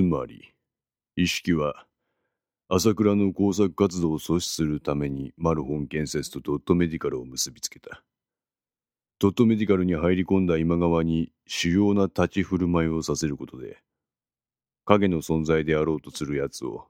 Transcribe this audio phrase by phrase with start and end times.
[0.00, 0.54] つまり、
[1.14, 1.86] 意識は、
[2.70, 8.02] 朝倉の工作活動を阻止するためにマルホン建設とドットメディカルを結びつけた。
[9.18, 13.82] ドットメディカルに入り込んだ今川に主要な立ち振る舞いをさせることで、
[14.86, 16.86] 影の存在であろうとする奴を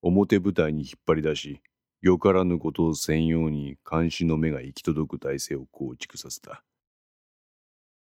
[0.00, 1.60] 表舞台に引っ張り出し、
[2.00, 6.64] よからぬことを専用に監視の目が行き届く体制を構築させた。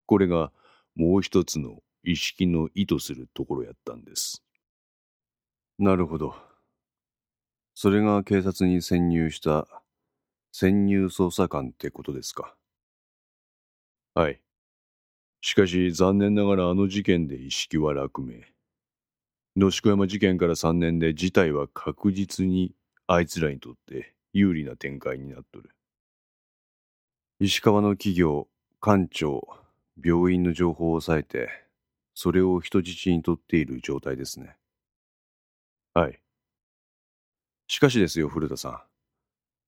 [0.06, 0.52] これが
[0.94, 4.42] もう一つの意識の意図するところやったんです。
[5.78, 6.34] なるほど。
[7.74, 9.68] それが警察に潜入した
[10.52, 12.56] 潜入捜査官ってことですか？
[14.14, 14.40] はい。
[15.40, 18.52] しかし残念ながらあの事件で意識は落命。
[19.56, 22.72] 野宿山事件から3年で事態は確実に
[23.06, 25.70] あいつらにとって有利な展開になっとる。
[27.40, 28.48] 石川の企業、
[28.80, 29.46] 官庁、
[30.04, 31.48] 病院の情報を抑えて、
[32.20, 34.56] それを人質にとっている状態ですね。
[35.94, 36.18] はい。
[37.68, 38.80] しかしですよ、古田さん。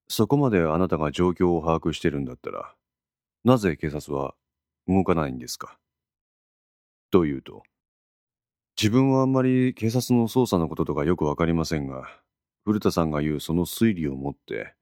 [0.09, 2.75] そこまであなたが状況を把握してるんだったら、
[3.45, 4.35] なぜ警察は
[4.89, 5.79] 動かないんですか？
[7.13, 7.63] というと
[8.77, 12.09] 自分はあんまり警察の捜査のこととかよくわかりませんが、
[12.65, 14.75] 古田さんが言うその推理を持って、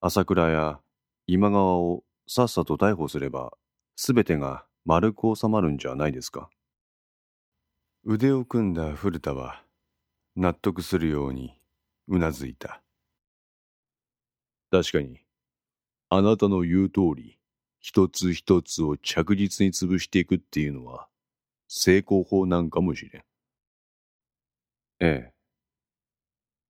[0.00, 0.78] 朝倉や
[1.26, 3.54] 今川をさっさと逮捕すれば、
[3.96, 6.48] すべてが丸く収まるんじゃないですか？
[8.10, 9.62] 腕を組んだ古田は、
[10.34, 11.60] 納得するように
[12.06, 12.82] うなずいた。
[14.70, 15.20] 確かに、
[16.08, 17.38] あなたの言う通り、
[17.80, 21.06] 一つ一つを着実に潰していくっていうのは、
[21.68, 23.22] 成功法なんかもしれん。
[25.00, 25.30] え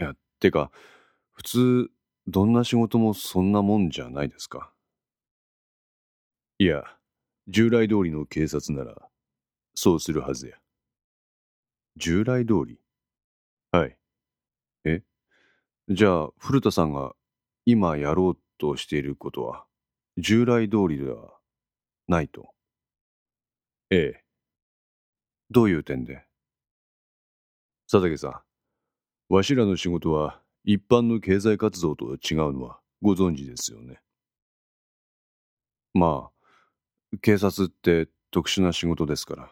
[0.01, 0.03] え。
[0.03, 0.73] いや、てか、
[1.35, 1.91] 普通、
[2.27, 4.73] どんな仕事もそんなもんじゃないですか。
[6.59, 6.83] いや、
[7.47, 9.09] 従来通りの警察なら、
[9.77, 10.59] そうするはずや。
[11.99, 12.81] 従来通り
[13.73, 13.99] はい。
[14.85, 15.03] え？
[15.89, 17.15] じゃあ、古田さんが
[17.67, 19.67] 今やろうとしていることは、
[20.17, 21.39] 従来通りでは
[22.07, 22.55] ないと？
[23.91, 24.25] ええ。
[25.51, 26.25] どういう点で？
[27.91, 28.45] 佐竹さ
[29.31, 34.01] ん、わしらの仕事は一般の経済活動と違うのはご存知ですよね？
[35.95, 39.51] まあ、警察って特殊な仕事ですから。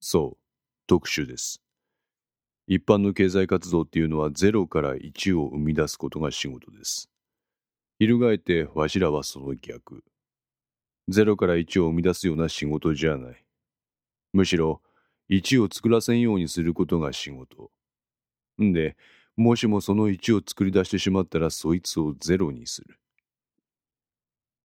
[0.00, 0.45] そう、
[0.86, 1.60] 特殊です。
[2.68, 7.10] 一般の経済活動っていうのは0から1を生み出すことが仕事です。
[7.98, 10.04] 翻ってわしらはその逆。
[11.08, 13.44] 0から1を生み出すような仕事じゃない。
[14.32, 14.82] むしろ、
[15.30, 17.70] 1を作らせんようにすることが仕事。
[18.62, 18.96] んで、
[19.36, 22.98] もしもその1を作り出してしまったらそいつをゼロにする。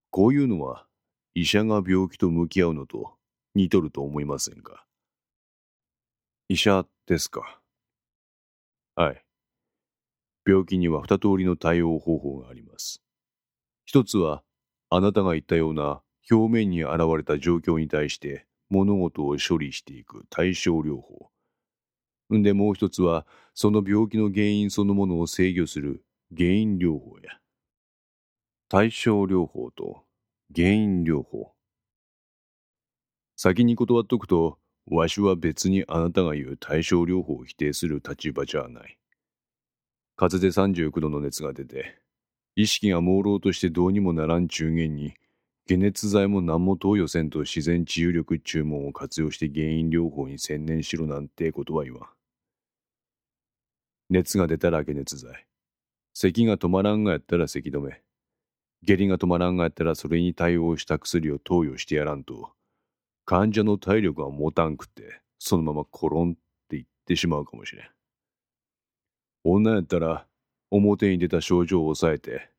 [0.10, 0.88] こういうのは
[1.34, 3.14] 医者が病気と向き合うのと
[3.54, 4.86] 似とると思いませんか？
[6.52, 7.62] 医者ですか？
[8.98, 9.24] はい。
[10.46, 13.02] 病気には二通りの対応方法があります。
[13.86, 14.44] 一つは
[14.90, 21.30] あなたが言ったような表面に現れた状況に対して物事を処理していく対症療法。
[22.36, 26.04] んでもう一つは、その病気の原因そのものを制御する
[26.36, 27.40] 原因療法や。
[28.68, 30.04] 対症療法と
[30.54, 31.54] 原因療法。
[33.38, 34.58] 先に断っとくと、
[34.88, 38.98] わしは別にあなたが言う対症療法を否定する立場じゃない。
[40.16, 41.98] 風邪で39度の熱が出て、
[42.56, 45.14] 意識が朦朧としてどうにもならん中元に、
[45.68, 52.10] 解熱剤も何も投与せんと自然治癒力注文を活用して原因療法に専念しろなんてことは言わん。
[54.10, 55.46] 熱が出たら解熱剤。
[56.14, 58.02] 咳が止まらんがやったら咳止め。
[58.84, 62.52] 下痢が止まらんがやったらそれに対応した薬を投与してやらんと、
[63.32, 66.36] 患者の体力が持たんくって、そのままコロンっ
[66.68, 67.86] ていってしまうかもしれん。
[69.46, 70.28] 女やったら、
[70.70, 72.50] 表に出た症状を抑えて、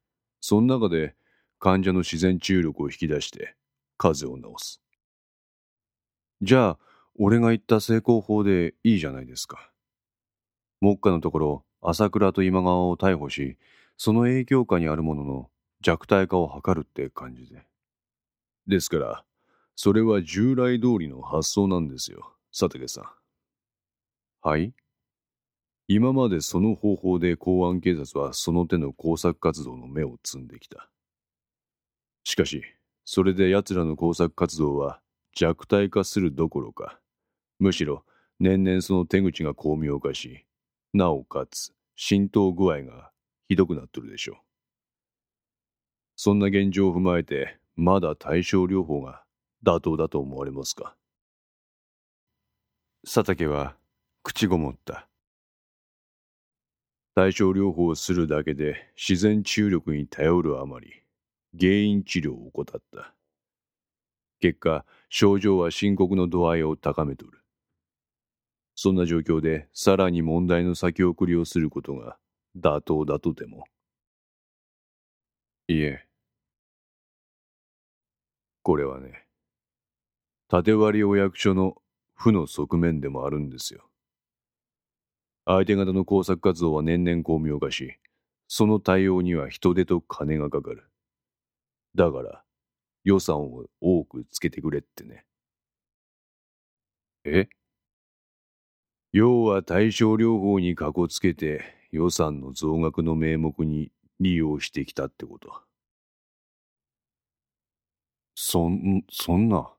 [0.41, 1.15] その中で
[1.59, 3.55] 患者の自然治癒力を引き出して
[3.99, 4.81] 風邪を治す。
[6.41, 6.79] じゃあ、
[7.19, 9.71] 俺が言った成功法でいいじゃないですか。
[10.81, 13.59] 目下のところ、朝倉と今川を逮捕し、
[13.99, 15.51] その影響下にあるものの
[15.83, 17.63] 弱体化を図るって感じで。
[18.67, 19.25] ですから、
[19.75, 23.05] それは従来通りの発想なんですよ、佐竹さん。
[24.43, 24.73] はい
[25.89, 30.89] 今までその方法で公安警察はその手の工作活動の目を積んできた。
[32.25, 32.63] しかし、
[33.05, 35.01] それで奴らの工作活動は
[35.35, 36.99] 弱体化するどころか、
[37.59, 38.05] むしろ
[38.39, 40.47] 年々その手口が巧妙化し、
[40.93, 43.11] なおかつ浸透具合が
[43.49, 44.37] ひどくなっとるでしょう。
[46.17, 49.22] そんな現状を踏まえて、まだ対症療法が
[49.65, 50.97] 妥当だと思われますか？
[53.05, 53.77] 佐竹は
[54.23, 55.09] 口ごもった。
[57.15, 61.03] 対症療法をするだけで自然治癒力に頼るあまり、
[61.59, 63.15] 原因治療を怠った。
[64.41, 67.41] 結果、症状は深刻の度合いを高めとる。
[68.75, 72.17] そんな状況でさらに問題の先送りをすることが
[72.57, 73.67] 妥当だとでも。
[75.69, 76.07] いえ。
[78.63, 79.27] これはね、
[80.53, 81.77] 縦割りお役所の
[82.15, 83.89] 負の側面でもあるんですよ。
[85.47, 87.97] 相手方の工作活動は年々巧妙化し、
[88.49, 90.91] その対応には人手と金がかかる。
[91.95, 92.45] だから、
[93.03, 95.25] 予算を多くつけてくれってね。
[97.25, 97.49] え？
[99.13, 101.63] 要は対症療法にかこつけて
[101.93, 103.91] 予算の増額の名目に
[104.21, 105.51] 利用してきたってこと？
[108.35, 109.73] そん、そんな。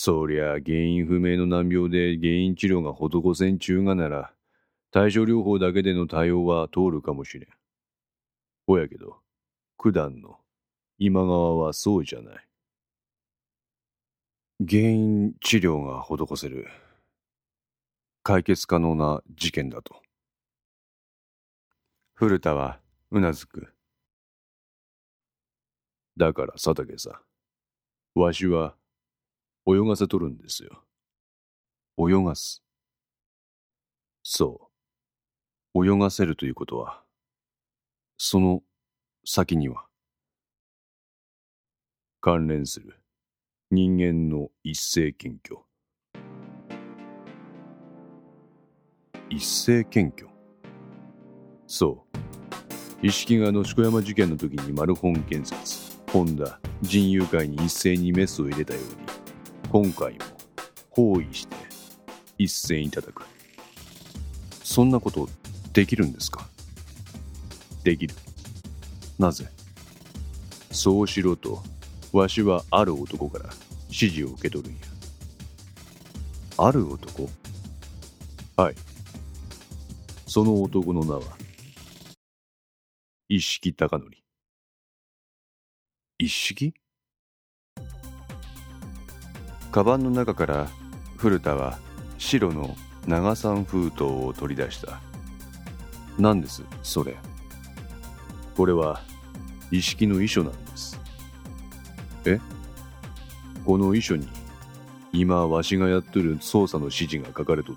[0.00, 4.32] そりゃ原因不明の難病で原因治療が施せんちゅうがなら、
[4.92, 7.48] 対症療法だけでの対応は通るかもしれん。
[8.64, 9.16] ほやけど、
[9.76, 10.38] 九段の
[10.98, 12.46] 今川はそうじゃない。
[14.60, 16.68] 原因治療が施せる。
[18.22, 20.00] 解決可能な事件だと。
[22.14, 22.78] 古田は
[23.10, 23.74] うなずく。
[26.16, 27.20] だから佐竹さ
[28.14, 28.76] ん、わしは
[29.70, 30.82] 泳がせとるんですよ。
[31.98, 32.62] 泳がす。
[34.22, 34.70] そ
[35.74, 35.86] う。
[35.86, 37.02] 泳がせるということは、
[38.16, 38.62] その
[39.26, 39.86] 先には
[42.22, 42.98] 関連する
[43.70, 45.62] 人間の一斉検挙。
[49.30, 50.26] 一斉検挙
[51.66, 52.06] そ
[53.02, 59.07] う一色が野宿山事件の時にマルホン建設ホンダ人友会に一斉にメスを入れたように
[59.70, 60.18] 今回も
[60.90, 61.54] 包囲して
[62.38, 63.22] 一斉に叩く
[64.64, 65.28] そんなこと
[65.74, 66.48] できるんですか？
[67.84, 68.14] できる。
[69.18, 69.46] なぜ？
[70.70, 71.62] そうしろと
[72.12, 73.50] わしはある男から
[73.88, 74.80] 指示を受け取るんや。
[76.56, 77.28] ある男？
[78.56, 78.74] はい。
[80.26, 81.22] その男の名は、
[83.28, 84.10] 一色高則。
[86.18, 86.72] 一色？
[89.78, 90.66] カバンの中から
[91.18, 91.78] 古田は
[92.18, 92.74] 白の
[93.06, 94.98] 長三封筒を取り出した。
[96.18, 97.16] 何ですそれ。
[98.56, 99.00] これは
[99.70, 101.00] 一色の遺書なんです。
[102.24, 102.40] え？
[103.64, 104.26] この遺書に
[105.12, 107.76] 今わしがやっとる捜査の指示が書かれとっ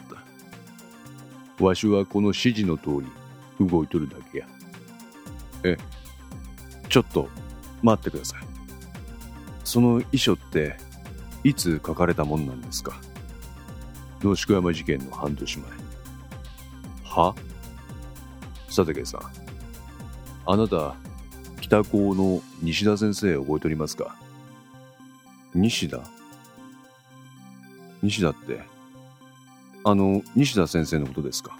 [1.59, 1.63] た。
[1.63, 3.05] わしはこの指示の通
[3.59, 4.47] り動いとるだけや。
[5.65, 5.77] え、
[6.89, 7.29] ちょっと
[7.83, 8.39] 待ってください。
[9.63, 10.77] その遺書って
[11.43, 12.99] いつ書かれたもんなんですか？
[14.21, 15.71] 野宿山事件の半年前。
[17.03, 17.35] は？
[18.67, 19.21] 佐竹さん、
[20.45, 20.95] あなた、
[21.59, 24.15] 北高の西田先生覚えておりますか？
[25.53, 25.99] 西田？
[28.01, 28.61] 西田って？
[29.83, 31.57] あの、西田先生のことですか？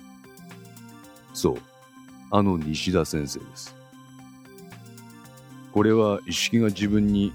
[1.34, 1.58] そう。
[2.30, 3.76] あの西田先生です。
[5.74, 7.34] これは一色が自分に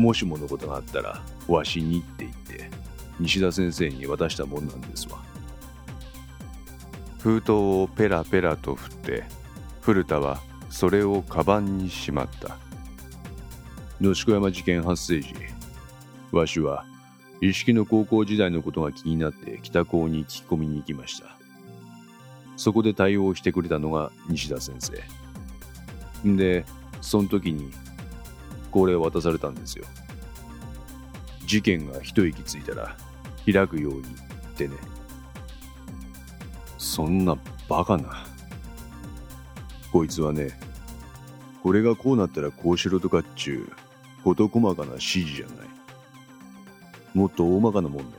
[0.00, 2.70] もしものことがあったらわしにって言って
[3.20, 5.18] 西田先生に渡したもんなんですわ。
[7.18, 9.24] 封筒をペラペラと振って
[9.82, 10.40] 古田は
[10.70, 12.56] それをカバンにしまった。
[14.00, 15.34] 野宿山事件発生時
[16.32, 16.86] わしは
[17.42, 21.36] 一式の高校時代のことが気になって北高に聞き込みに行きました。
[22.56, 26.26] そこで対応してくれたのが西田先生。
[26.26, 26.64] んで、
[27.02, 27.70] その時に
[28.70, 29.84] これを渡されたんですよ。
[31.46, 32.96] 事件が一息ついたら
[33.44, 34.04] 開くようにっ
[34.56, 34.74] てね。
[36.78, 37.36] そんな
[37.68, 38.24] バカな。
[39.92, 40.58] こいつはね、
[41.62, 43.72] これがこうなったらこうしろとかっちゅう
[44.22, 45.56] 事細かな指示じゃない。
[47.14, 48.12] もっと大まかなもんね。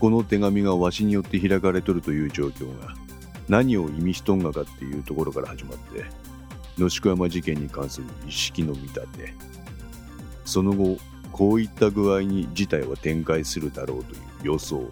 [0.00, 2.94] この手紙がわしによって開かれとるという状況が
[3.48, 6.04] 何を意味しとんがかっていうところから始まって
[6.78, 9.34] 野宿山事件に関する意識の見立て
[10.44, 10.98] その後
[11.32, 14.88] こういった具合に事態は展開するだろうという予想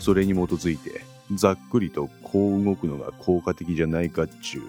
[0.00, 1.02] それに基づいて
[1.34, 4.62] ざっくりとこう動くのが効果的じゃないかっちゅう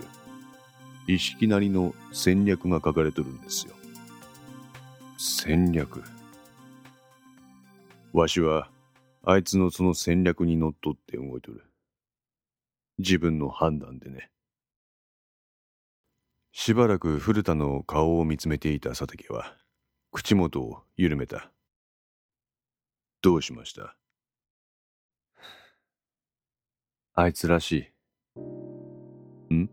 [1.07, 3.73] 意識なりの戦略が書かれとるんですよ
[5.17, 6.03] 戦略
[8.11, 8.69] わしは、
[9.23, 11.63] あいつのその戦略にのっとって動いとる。
[12.97, 14.31] 自分の判断でね。
[16.51, 19.55] しばらく古田の顔を見つめていた佐竹は、
[20.11, 21.51] 口元を緩めた。
[23.21, 23.95] どうしました？
[27.13, 27.91] あいつらし
[29.51, 29.53] い。
[29.53, 29.69] ん？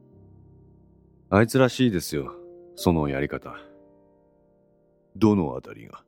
[1.30, 2.34] あいつらしいですよ、
[2.74, 3.54] そのやり方。
[5.16, 6.04] どのあたりが？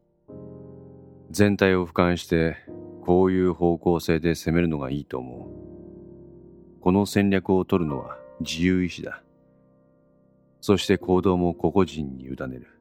[1.30, 2.56] 全体を俯瞰して、
[3.06, 6.80] こういう方向性で攻めるのがいいと思う。
[6.80, 9.22] この戦略を取るのは自由意志だ。
[10.60, 12.80] そして行動も個々人に委ねる。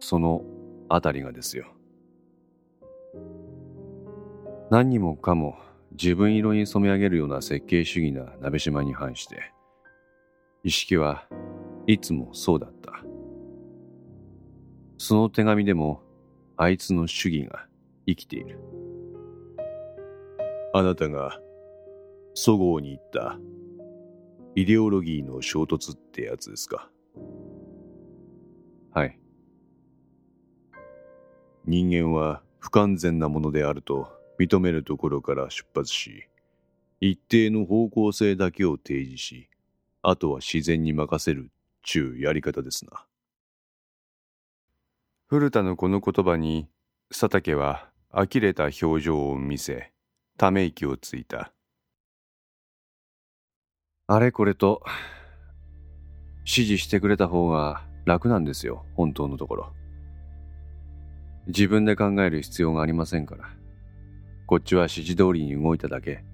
[0.00, 0.42] その
[0.88, 1.66] あたりがですよ。
[4.70, 5.58] 何にもかも
[5.92, 9.52] 自分色に染め上げるような設計主義な鍋島に反して、
[10.62, 11.26] 意識は
[11.86, 12.92] いつもそうだった。
[14.98, 16.02] その手紙でも
[16.56, 17.66] あいつの主義が
[18.06, 18.60] 生きている。
[20.74, 21.40] あなたが
[22.34, 23.38] そごうに言った
[24.58, 26.90] イデオロギーの衝突ってやつですか？
[28.90, 29.16] はい。
[31.64, 36.24] 人間は不完全なものであると認めるところから出発し
[36.98, 39.48] 一定の方向性だけを提示し
[40.02, 41.52] あとは自然に任せる
[41.84, 43.06] ちゅうやり方ですな。
[45.28, 46.66] 古田のこの言葉に
[47.10, 49.92] 佐竹は呆れた表情を見せ
[50.36, 51.52] ため息をついた。
[54.10, 54.82] あれこれと
[56.38, 59.72] 指示してくれた方が楽なんですよ本当のところ。
[61.46, 63.50] 自分で考える必要がありませんから。
[64.46, 66.24] こっちは指示通りに動いただけ。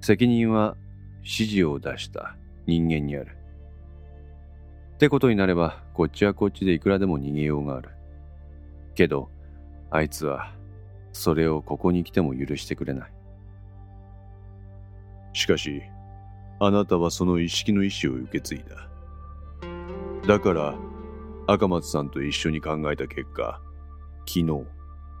[0.00, 0.76] 責任は
[1.18, 2.34] 指示を出した
[2.66, 3.36] 人間にある。
[4.94, 7.90] ってことになればこっちはこっちでいくらでも逃げようがある。
[8.96, 9.30] けど
[9.92, 10.52] あいつは
[11.12, 13.12] それをここに来ても許してくれない。
[15.32, 15.80] しかし
[16.60, 18.88] あなたはその意識の意思を受け継いだ。
[20.26, 20.74] だから
[21.46, 23.60] 赤松さんと一緒に考えた結果
[24.26, 24.64] 昨日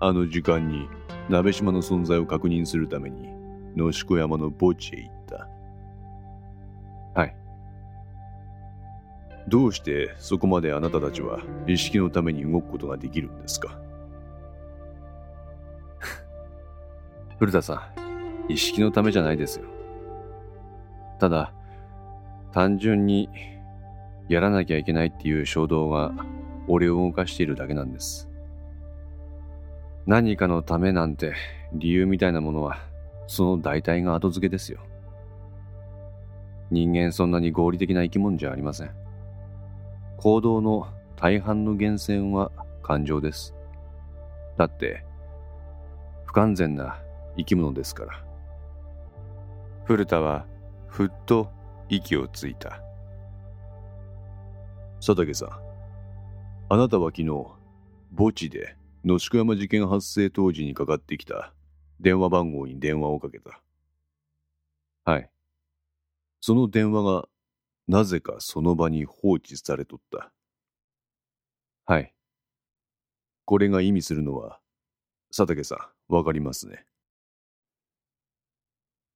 [0.00, 0.88] あの時間に
[1.28, 3.28] 鍋島の存在を確認するために
[3.76, 5.48] 野宿山の墓地へ行った。
[7.20, 7.36] はい。
[9.48, 13.80] どうしてそこまであなたたちは意識のために動くことができるんですか？
[17.38, 17.90] 古田さ
[18.48, 19.64] ん意識のためじゃないですよ
[21.18, 21.52] ただ
[22.52, 23.28] 単純に
[24.28, 26.12] やらなきゃいけないっていう衝動が
[26.66, 28.28] 俺を動かしているだけなんです。
[30.06, 31.34] 何かのためなんて
[31.72, 32.78] 理由みたいなものは
[33.26, 34.80] その代替が後付けですよ。
[36.70, 38.90] 人間そんなに合理的な生き物じゃありません。
[40.18, 42.50] 行動の大半の源泉は
[42.82, 43.54] 感情です。
[44.56, 45.04] だって
[46.24, 47.00] 不完全な
[47.36, 48.24] 生き物ですから。
[49.84, 50.46] 古田は
[50.88, 51.50] ふっと
[51.88, 52.82] 息をついた。
[54.96, 55.50] 佐竹さん
[56.70, 57.28] あなたは昨日
[58.16, 61.54] 墓地で野宿山事件発生当時にかかってきた
[62.00, 63.60] 電話番号に電話をかけた。
[65.04, 65.30] はい。
[66.40, 67.28] その電話が
[67.86, 70.30] なぜかその場に放置されとった。
[71.86, 72.12] はい。
[73.44, 74.60] これが意味するのは
[75.30, 76.84] 佐竹さんわかりますね。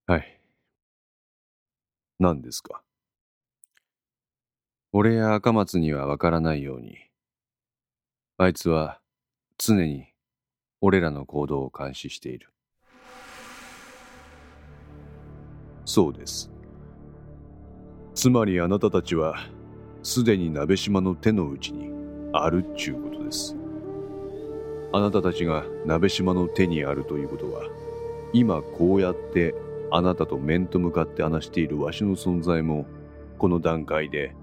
[0.06, 0.41] はい。
[2.22, 2.82] 何ですか？
[4.92, 6.96] 俺や赤松にはわからないように
[8.38, 9.00] あいつは
[9.58, 10.06] 常に
[10.80, 12.50] 俺らの行動を監視している。
[15.84, 16.48] そうです。
[18.14, 19.34] つまりあなたたちは
[20.04, 21.90] すでに鍋島の手の内に
[22.32, 23.56] あるっちゅうことです。
[24.92, 27.64] あなたたちが鍋島の手にあるということは
[28.32, 29.56] 今こうやって
[29.94, 32.86] あなたと面と向かって話しているわしの存在も
[33.38, 34.34] この段階で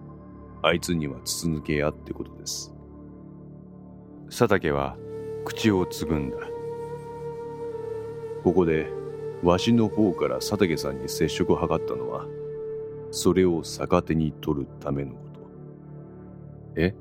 [0.61, 2.73] あいつには筒抜けやってことです。
[4.27, 4.95] 佐竹は
[5.45, 6.37] 口をつぐんだ。
[8.43, 8.91] ここで
[9.41, 12.27] わしの方から佐竹さんに接触を図ったのは
[13.11, 15.39] それを逆手に取るためのこと。
[16.75, 16.93] え？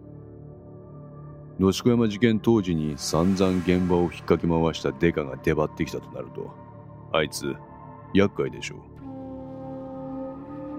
[1.58, 6.54] 野宿山事件当時に散々現場を引っかき回したデカが出張ってきたとなると
[7.12, 7.56] あいつ
[8.14, 8.76] 厄介でしょ。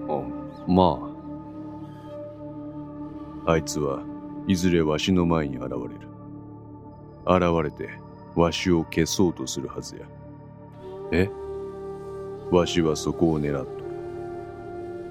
[0.08, 0.22] あ
[0.70, 1.10] まう
[3.46, 4.02] あいつは
[4.46, 6.08] いずれわしの前に現れる。
[7.26, 7.90] 現れて
[8.34, 10.02] わしを消そうとするはずや。
[11.12, 11.28] え？
[12.50, 13.84] わしはそこを狙っとる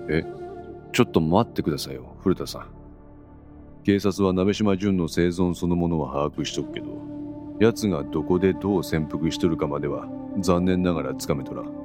[0.09, 0.25] え？
[0.91, 2.67] ちょっと待ってくださいよ古田さん。
[3.83, 6.87] 警察は鍋島淳の生存そのものは把握しとくけど
[7.59, 10.07] 奴がどこでどう潜伏しとるかまでは
[10.39, 11.78] 残念ながらつかめとらん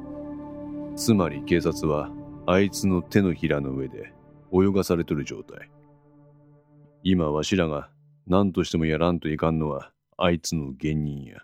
[0.96, 2.10] つまり警察は
[2.46, 4.12] あいつの手のひらの上で
[4.52, 5.70] 泳がされとる状態
[7.02, 7.90] 今わしらが
[8.26, 11.40] 何としてもやらんといかんのはあいつの原人や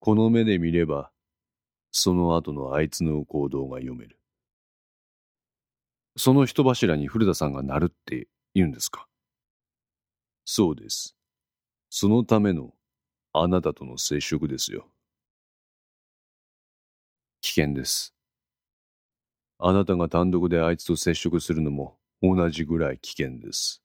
[0.00, 1.10] この目で見れば
[1.92, 4.16] その後のあいつの行動が読める。
[6.16, 9.06] その人柱に古田さんがなるって言うんですか？
[10.44, 11.16] そうです。
[11.90, 12.72] そのための
[13.32, 14.86] あなたとの接触ですよ。
[17.40, 18.14] 危険です。
[19.58, 23.82] あなたが単独であいつと接触するのも同じぐらい危険です。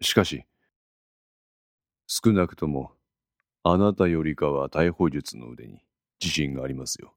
[0.00, 0.44] しかし、
[2.06, 2.92] 少なくとも
[3.62, 5.82] あなたよりかは逮捕術の腕に
[6.22, 7.14] 自信がありますよ。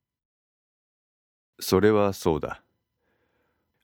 [1.59, 2.63] それはそうだ。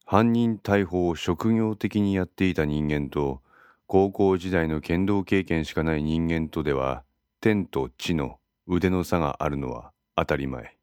[0.06, 3.42] 犯人逮捕を職業的にやっていた人間と
[3.88, 7.04] 高校時代の剣道経験しかない人間とでは
[7.42, 10.75] 天と地の腕の差があるのは当たり前。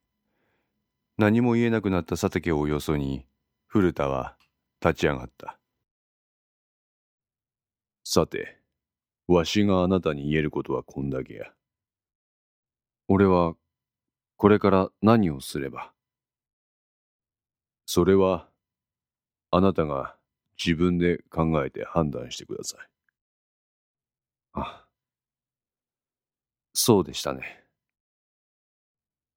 [1.18, 3.26] 何も言えなくなった佐竹をよそに
[3.66, 4.36] 古田は
[4.80, 5.58] 立ち上がった。
[8.04, 8.58] さて、
[9.28, 11.52] わしがあなたに言えることはこんだけや。
[13.08, 13.54] 俺は
[14.36, 15.92] これから何をすれば
[17.86, 18.48] それは
[19.50, 20.16] あなたが
[20.56, 22.88] 自分で考えて判断してください。
[24.54, 24.86] あ、
[26.72, 27.64] そうでしたね。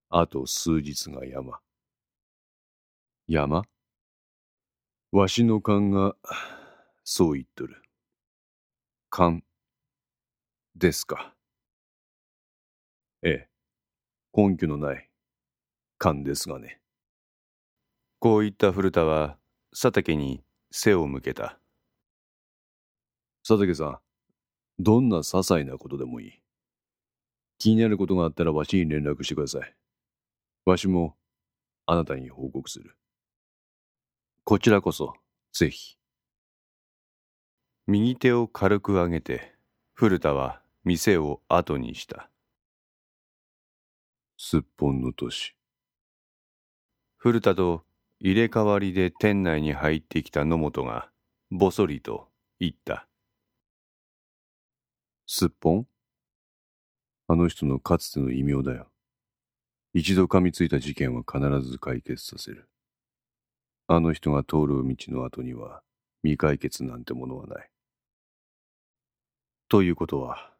[0.10, 1.60] あと数日が山。
[3.28, 3.64] 山？
[5.12, 6.16] わしの勘が
[7.04, 7.82] そう言っとる。
[9.10, 9.44] 勘
[10.76, 11.34] ですか？
[13.24, 13.50] ええ。
[14.32, 15.10] 根拠のない
[15.98, 16.80] 勘ですがね。
[18.20, 19.40] こう言った古田は
[19.72, 21.58] 佐竹に背を向けた。
[23.48, 24.00] 佐竹さん、
[24.78, 26.42] どんな些細なことでもいい。
[27.58, 29.76] 気になることがあったらわしに連絡してください。
[30.66, 31.16] わしも
[31.88, 32.96] あなたに報告する。
[34.48, 35.16] こちらこそ、
[35.54, 35.98] ぜひ。
[37.88, 39.56] 右手を軽く上げて、
[39.96, 42.30] 古田は店を後にした。
[44.38, 45.56] すっぽんの年。
[47.18, 47.86] 古田と
[48.20, 51.10] 入れ替わりで店内に入ってきた野本が
[51.50, 52.28] ぼそりと
[52.60, 53.08] 言った。
[55.26, 55.88] すっぽん？
[57.28, 58.92] あの人のかつての異名だよ。
[59.96, 62.70] 一度噛みついた事件は必ず解決させる。
[63.88, 65.82] あの人が通る道の後には
[66.24, 67.70] 未解決なんてものはない。
[69.70, 70.52] ということは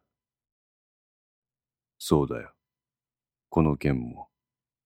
[1.98, 2.52] そうだよ。
[3.48, 4.28] この件も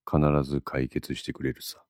[0.09, 1.83] 必ず解決してくれるさ。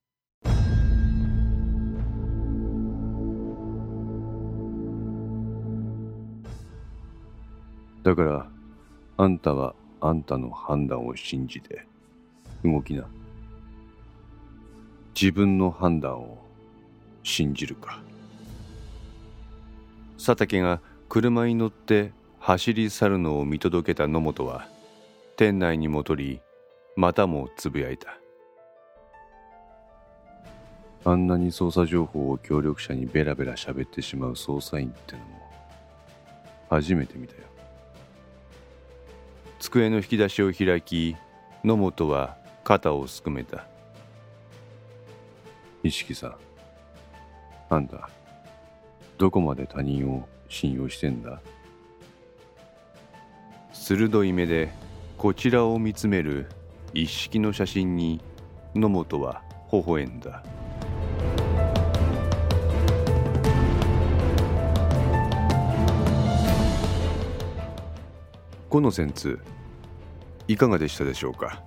[8.04, 8.50] だから、
[9.18, 11.86] あんたはあんたの判断を信じて
[12.64, 13.08] 動きな。
[15.14, 16.38] 自分の判断を
[17.24, 18.02] 信じるか。
[20.18, 24.68] 佐竹が車に乗って走り去るのを見届けた野本は
[25.36, 26.42] 店内に戻り
[26.96, 28.18] またもつぶやいた。
[31.04, 35.42] あんなに捜査情報を協力者にベラベラ喋ってしまう捜査員ってのも
[36.70, 37.40] 初めて見たよ。
[39.60, 41.16] 机の引き出しを開き
[41.64, 43.66] 野本は肩をすくめた。
[45.84, 46.28] 意識さ。
[46.28, 46.36] ん
[47.70, 48.10] あんた
[49.18, 51.42] どこまで他人を信用してんだ。
[53.72, 54.72] 鋭い目で
[55.18, 56.48] こちらを見つめる
[56.94, 58.22] 一式の写真に
[58.76, 59.42] 野本は
[59.72, 60.44] 微笑んだ。
[68.70, 69.40] この戦通
[70.48, 71.62] いかがでしたでしょうか？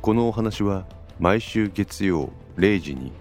[0.00, 0.86] このお話は
[1.20, 3.12] 毎週月曜0時に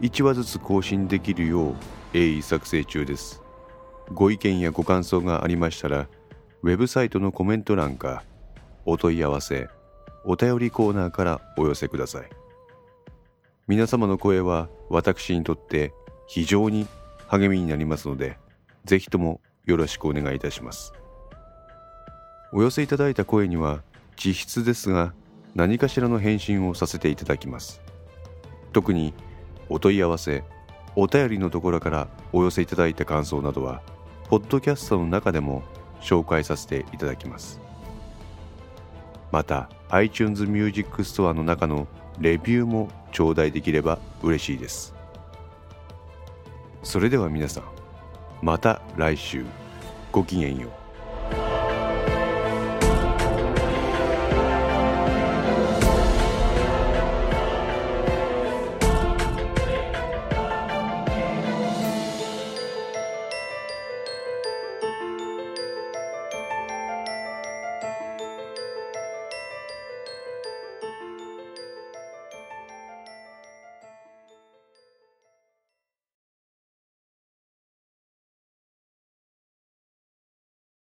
[0.00, 1.74] 1話ずつ更新できるよう
[2.12, 3.42] 鋭意作成中です。
[4.12, 6.08] ご意見やご感想がありましたら
[6.62, 8.24] ウェブサイトのコメント欄か
[8.86, 9.68] お問い合わせ
[10.24, 12.28] お便りコーナーからお寄せください。
[13.68, 15.92] 皆様の声は私にとって
[16.26, 16.86] 非常に
[17.28, 18.38] 励みになりますので
[18.84, 20.92] ぜひともよろしくお願いいたします。
[22.52, 23.82] お寄せいただいた声には
[24.16, 25.12] 実質ですが
[25.58, 27.80] 何かしらの返信をさせていただきます。
[28.72, 29.12] 特に
[29.68, 30.44] お問い合わせ
[30.94, 33.82] お便りのところからお寄せいただいた感想などは
[34.28, 35.64] ポッドキャストの中でも
[36.00, 37.60] 紹介させていただきます。
[39.32, 41.88] また iTunes Music Store の中の
[42.20, 44.94] レビューも頂戴できれば嬉しいです。
[46.84, 47.64] それでは皆さん
[48.42, 49.44] また来週。
[50.12, 50.77] ごきげんよう。